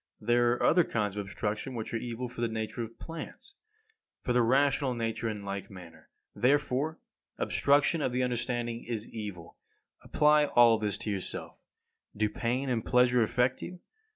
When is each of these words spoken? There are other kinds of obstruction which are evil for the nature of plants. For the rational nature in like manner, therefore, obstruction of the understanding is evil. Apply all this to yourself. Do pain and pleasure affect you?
There 0.19 0.53
are 0.53 0.63
other 0.63 0.83
kinds 0.83 1.15
of 1.15 1.21
obstruction 1.23 1.75
which 1.75 1.93
are 1.93 1.97
evil 1.97 2.27
for 2.27 2.41
the 2.41 2.47
nature 2.47 2.81
of 2.81 2.97
plants. 2.97 3.53
For 4.23 4.33
the 4.33 4.41
rational 4.41 4.95
nature 4.95 5.29
in 5.29 5.43
like 5.43 5.69
manner, 5.69 6.09
therefore, 6.35 6.97
obstruction 7.37 8.01
of 8.01 8.11
the 8.11 8.23
understanding 8.23 8.83
is 8.83 9.07
evil. 9.07 9.57
Apply 10.03 10.45
all 10.45 10.79
this 10.79 10.97
to 10.97 11.11
yourself. 11.11 11.61
Do 12.17 12.29
pain 12.31 12.67
and 12.67 12.83
pleasure 12.83 13.21
affect 13.21 13.61
you? 13.61 13.79